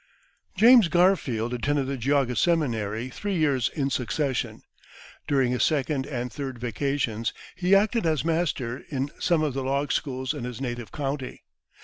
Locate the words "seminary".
2.35-3.09